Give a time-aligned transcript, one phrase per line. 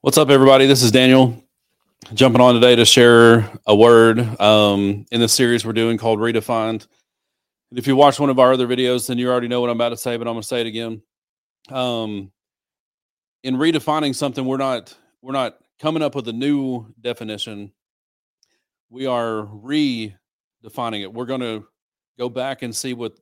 [0.00, 0.66] What's up, everybody?
[0.66, 1.42] This is Daniel
[2.14, 6.86] jumping on today to share a word um, in the series we're doing called Redefined.
[7.70, 9.76] And if you watch one of our other videos, then you already know what I'm
[9.76, 11.02] about to say, but I'm going to say it again.
[11.68, 12.30] Um,
[13.42, 17.72] in redefining something, we're not we're not coming up with a new definition.
[18.90, 21.12] We are redefining it.
[21.12, 21.66] We're going to
[22.20, 23.18] go back and see what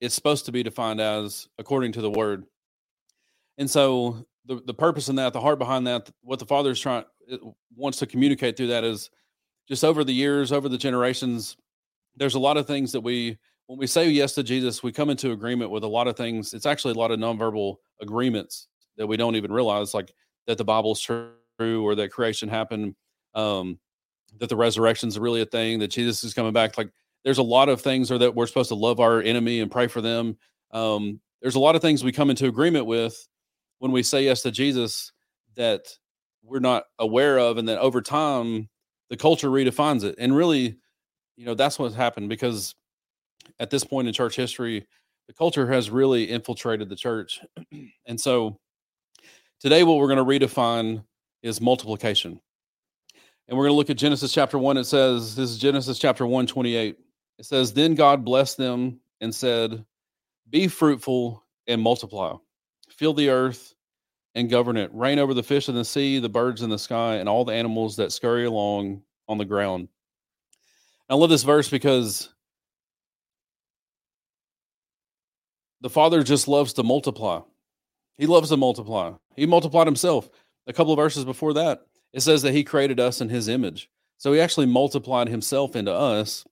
[0.00, 2.46] it's supposed to be defined as according to the word.
[3.58, 6.80] And so the, the purpose in that, the heart behind that, what the father is
[6.80, 7.04] trying
[7.74, 9.10] wants to communicate through that is
[9.68, 11.56] just over the years, over the generations,
[12.16, 15.08] there's a lot of things that we when we say yes to Jesus, we come
[15.08, 16.52] into agreement with a lot of things.
[16.52, 20.12] It's actually a lot of nonverbal agreements that we don't even realize, like
[20.46, 22.94] that the Bible's true or that creation happened,
[23.34, 23.78] um,
[24.38, 26.76] that the resurrection's really a thing, that Jesus is coming back.
[26.76, 26.90] Like
[27.24, 29.86] there's a lot of things, or that we're supposed to love our enemy and pray
[29.86, 30.36] for them.
[30.72, 33.16] Um, there's a lot of things we come into agreement with
[33.84, 35.12] when we say yes to Jesus
[35.56, 35.88] that
[36.42, 38.70] we're not aware of, and that over time
[39.10, 40.14] the culture redefines it.
[40.16, 40.78] And really,
[41.36, 42.74] you know, that's what's happened because
[43.60, 44.86] at this point in church history,
[45.26, 47.40] the culture has really infiltrated the church.
[48.06, 48.58] and so
[49.60, 51.04] today, what we're going to redefine
[51.42, 52.40] is multiplication.
[53.48, 54.78] And we're going to look at Genesis chapter 1.
[54.78, 56.96] It says, this is Genesis chapter 1, 28.
[57.38, 59.84] It says, Then God blessed them and said,
[60.48, 62.34] Be fruitful and multiply,
[62.88, 63.73] fill the earth
[64.34, 64.90] and govern it.
[64.92, 67.54] Reign over the fish in the sea, the birds in the sky, and all the
[67.54, 69.88] animals that scurry along on the ground.
[71.08, 72.30] I love this verse because
[75.80, 77.40] the Father just loves to multiply.
[78.16, 79.12] He loves to multiply.
[79.36, 80.30] He multiplied himself.
[80.66, 83.90] A couple of verses before that, it says that he created us in his image.
[84.16, 86.44] So he actually multiplied himself into us.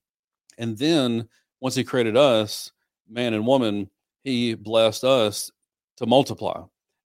[0.58, 1.28] And then
[1.60, 2.72] once he created us,
[3.08, 3.88] man and woman,
[4.24, 5.50] he blessed us
[5.96, 6.62] to multiply.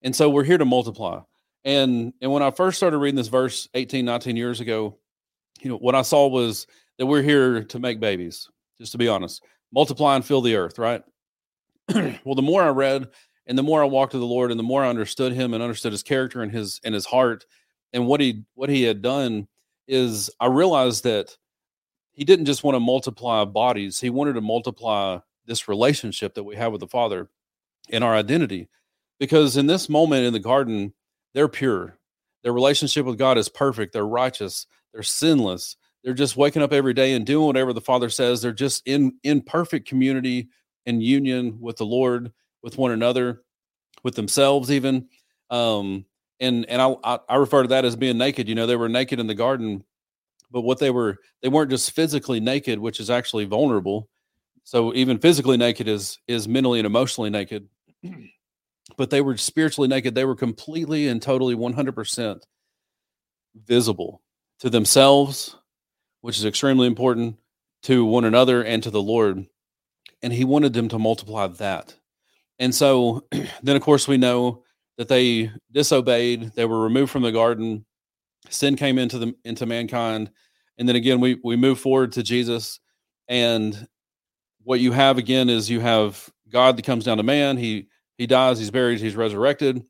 [0.07, 1.19] And so we're here to multiply.
[1.65, 4.97] And and when I first started reading this verse 18, 19 years ago,
[5.59, 6.65] you know, what I saw was
[6.97, 9.43] that we're here to make babies, just to be honest.
[9.73, 11.03] Multiply and fill the earth, right?
[12.23, 13.09] well, the more I read
[13.47, 15.61] and the more I walked with the Lord and the more I understood him and
[15.61, 17.45] understood his character and his and his heart
[17.91, 19.49] and what he what he had done
[19.89, 21.35] is I realized that
[22.13, 26.55] he didn't just want to multiply bodies, he wanted to multiply this relationship that we
[26.55, 27.27] have with the Father
[27.89, 28.69] and our identity
[29.19, 30.93] because in this moment in the garden,
[31.33, 31.97] they're pure.
[32.43, 33.93] Their relationship with God is perfect.
[33.93, 34.67] They're righteous.
[34.93, 35.75] They're sinless.
[36.03, 38.41] They're just waking up every day and doing whatever the Father says.
[38.41, 40.49] They're just in in perfect community
[40.85, 42.31] and union with the Lord,
[42.63, 43.41] with one another,
[44.03, 45.09] with themselves, even.
[45.49, 46.05] Um,
[46.39, 48.47] and and I, I refer to that as being naked.
[48.47, 49.83] You know, they were naked in the garden,
[50.51, 54.09] but what they were they weren't just physically naked, which is actually vulnerable.
[54.63, 57.67] So even physically naked is is mentally and emotionally naked.
[58.97, 60.15] but they were spiritually naked.
[60.15, 62.41] They were completely and totally 100%
[63.55, 64.21] visible
[64.59, 65.55] to themselves,
[66.21, 67.37] which is extremely important,
[67.83, 69.45] to one another, and to the Lord.
[70.23, 71.95] And he wanted them to multiply that.
[72.59, 73.25] And so
[73.63, 74.63] then, of course, we know
[74.97, 77.85] that they disobeyed, they were removed from the garden,
[78.49, 80.31] sin came into the into mankind.
[80.77, 82.79] And then again, we we move forward to Jesus.
[83.27, 83.87] And
[84.63, 87.57] what you have again is you have God that comes down to man.
[87.57, 87.87] He
[88.17, 89.83] he dies, he's buried, he's resurrected.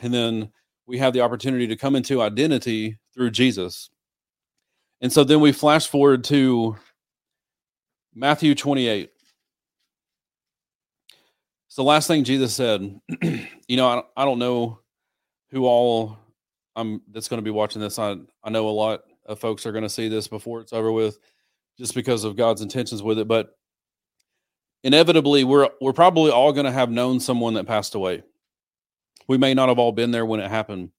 [0.00, 0.50] And then
[0.86, 3.90] we have the opportunity to come into identity through Jesus.
[5.00, 6.76] And so then we flash forward to
[8.14, 9.10] Matthew 28.
[11.66, 13.00] It's the last thing Jesus said.
[13.22, 14.78] you know, I, I don't know
[15.50, 16.18] who all
[16.76, 17.98] I'm that's going to be watching this.
[17.98, 20.92] I I know a lot of folks are going to see this before it's over
[20.92, 21.18] with,
[21.78, 23.28] just because of God's intentions with it.
[23.28, 23.56] But
[24.84, 28.22] inevitably we're we're probably all going to have known someone that passed away.
[29.26, 30.90] We may not have all been there when it happened.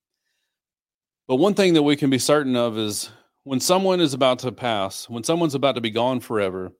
[1.28, 3.10] But one thing that we can be certain of is
[3.44, 6.74] when someone is about to pass, when someone's about to be gone forever,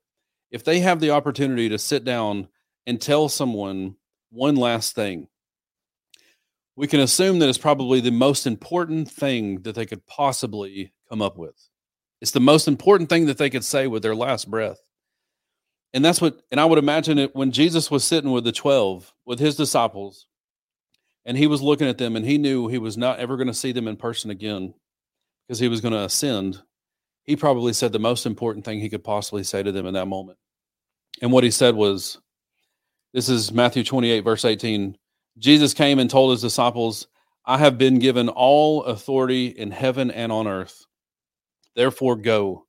[0.52, 2.48] if they have the opportunity to sit down
[2.86, 3.96] and tell someone
[4.32, 5.28] one last thing,
[6.76, 11.22] we can assume that it's probably the most important thing that they could possibly come
[11.22, 11.56] up with.
[12.22, 14.80] It's the most important thing that they could say with their last breath.
[15.96, 19.14] And that's what, and I would imagine it when Jesus was sitting with the 12,
[19.26, 20.28] with his disciples,
[21.24, 23.54] and he was looking at them and he knew he was not ever going to
[23.54, 24.74] see them in person again
[25.48, 26.62] because he was going to ascend.
[27.24, 30.08] He probably said the most important thing he could possibly say to them in that
[30.08, 30.38] moment.
[31.22, 32.20] And what he said was,
[33.14, 34.98] this is Matthew 28, verse 18.
[35.38, 37.08] Jesus came and told his disciples,
[37.46, 40.86] I have been given all authority in heaven and on earth.
[41.74, 42.66] Therefore, go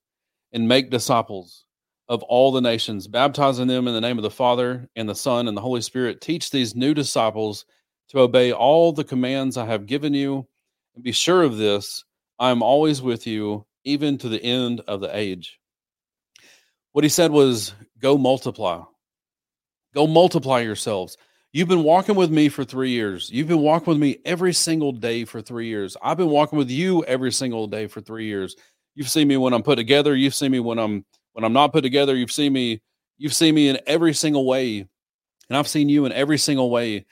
[0.52, 1.65] and make disciples
[2.08, 5.48] of all the nations, baptizing them in the name of the Father and the Son
[5.48, 6.20] and the Holy Spirit.
[6.20, 7.64] Teach these new disciples
[8.08, 10.46] to obey all the commands I have given you.
[10.94, 12.04] And be sure of this
[12.38, 15.58] I am always with you, even to the end of the age.
[16.92, 18.82] What he said was, Go multiply.
[19.94, 21.16] Go multiply yourselves.
[21.52, 23.30] You've been walking with me for three years.
[23.30, 25.96] You've been walking with me every single day for three years.
[26.02, 28.56] I've been walking with you every single day for three years.
[28.94, 30.14] You've seen me when I'm put together.
[30.14, 31.06] You've seen me when I'm
[31.36, 32.16] when I'm not put together.
[32.16, 32.80] You've seen me.
[33.18, 34.78] You've seen me in every single way,
[35.48, 37.04] and I've seen you in every single way.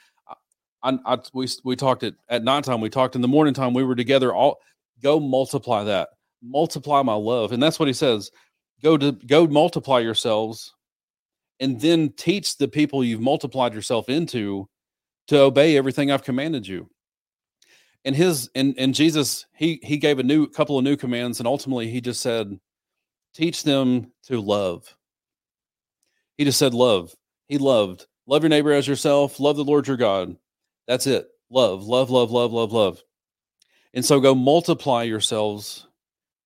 [0.82, 2.81] I, I, we we talked at at nighttime.
[2.81, 3.75] We talked in the morning time.
[3.75, 4.32] We were together.
[4.32, 4.61] All
[5.03, 6.09] go multiply that.
[6.43, 8.31] Multiply my love, and that's what he says.
[8.82, 10.73] Go to go multiply yourselves
[11.61, 14.69] and then teach the people you've multiplied yourself into
[15.29, 16.88] to obey everything I've commanded you.
[18.06, 21.47] And his and and Jesus he he gave a new couple of new commands and
[21.47, 22.59] ultimately he just said
[23.35, 24.97] teach them to love.
[26.39, 27.15] He just said love.
[27.49, 28.07] He loved.
[28.27, 30.37] Love your neighbor as yourself, love the Lord your God.
[30.87, 31.29] That's it.
[31.51, 33.03] Love, love, love, love, love, love.
[33.93, 35.87] And so go multiply yourselves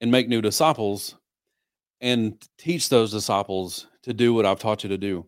[0.00, 1.14] and make new disciples
[2.00, 5.26] and teach those disciples to do what I've taught you to do.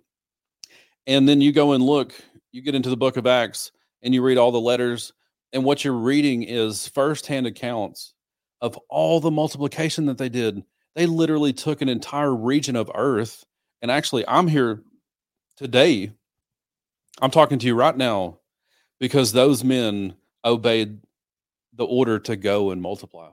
[1.07, 2.15] And then you go and look,
[2.53, 3.73] you get into the book of Acts
[4.03, 5.13] and you read all the letters,
[5.53, 8.15] and what you're reading is firsthand accounts
[8.61, 10.63] of all the multiplication that they did.
[10.95, 13.45] They literally took an entire region of earth.
[13.83, 14.83] And actually, I'm here
[15.57, 16.13] today.
[17.23, 18.39] I'm talking to you right now
[18.99, 20.15] because those men
[20.45, 21.01] obeyed
[21.75, 23.31] the order to go and multiply.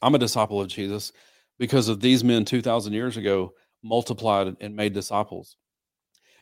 [0.00, 1.12] I'm a disciple of Jesus
[1.58, 5.56] because of these men 2,000 years ago multiplied and made disciples.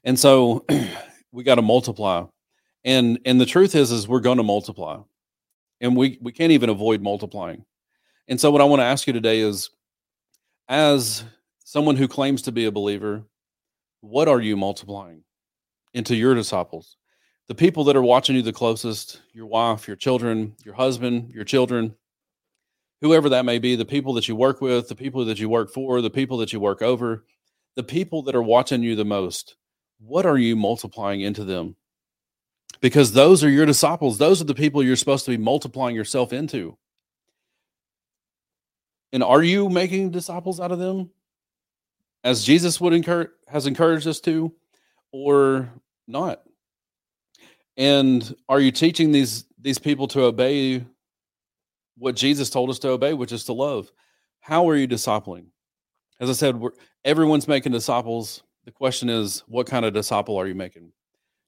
[0.04, 0.64] And so
[1.32, 2.24] we got to multiply.
[2.84, 4.98] And and the truth is is we're going to multiply.
[5.80, 7.64] And we we can't even avoid multiplying.
[8.28, 9.70] And so what I want to ask you today is
[10.72, 11.22] as
[11.62, 13.22] someone who claims to be a believer,
[14.00, 15.22] what are you multiplying
[15.92, 16.96] into your disciples?
[17.48, 21.44] The people that are watching you the closest, your wife, your children, your husband, your
[21.44, 21.94] children,
[23.02, 25.70] whoever that may be, the people that you work with, the people that you work
[25.70, 27.26] for, the people that you work over,
[27.76, 29.56] the people that are watching you the most,
[30.00, 31.76] what are you multiplying into them?
[32.80, 34.16] Because those are your disciples.
[34.16, 36.78] Those are the people you're supposed to be multiplying yourself into.
[39.12, 41.10] And are you making disciples out of them
[42.24, 44.52] as Jesus would encourage has encouraged us to
[45.12, 45.68] or
[46.06, 46.42] not?
[47.76, 50.84] And are you teaching these these people to obey
[52.02, 53.92] what Jesus told us to obey, which is to love.
[54.40, 55.46] How are you discipling?
[56.20, 56.60] As I said,
[57.04, 58.42] everyone's making disciples.
[58.64, 60.92] The question is, what kind of disciple are you making?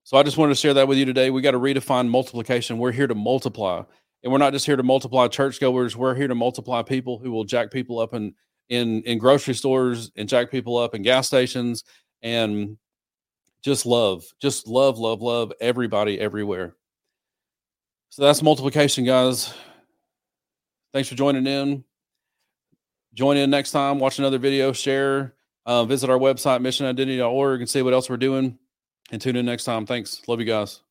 [0.05, 1.31] So I just wanted to share that with you today.
[1.31, 2.79] We got to redefine multiplication.
[2.79, 3.83] We're here to multiply.
[4.25, 5.97] And we're not just here to multiply churchgoers.
[5.97, 8.35] We're here to multiply people who will jack people up in
[8.71, 11.85] in in grocery stores and jack people up in gas stations
[12.23, 12.79] and
[13.63, 16.75] just love, just love, love, love everybody everywhere.
[18.09, 19.53] So that's multiplication, guys.
[20.93, 21.85] Thanks for joining in.
[23.15, 23.99] Join in next time.
[23.99, 24.73] Watch another video.
[24.73, 25.35] Share.
[25.67, 28.59] Uh, visit our website, missionidentity.org, and see what else we're doing.
[29.11, 29.87] And tune in next time.
[29.87, 30.23] Thanks.
[30.29, 30.84] Love you guys.